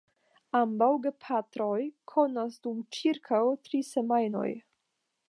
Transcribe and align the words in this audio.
Ambaŭ 0.59 0.87
gepatroj 1.03 1.77
kovas 2.13 2.57
dum 2.65 2.79
ĉirkaŭ 3.01 3.43
tri 3.69 3.83
semajnoj. 3.93 4.49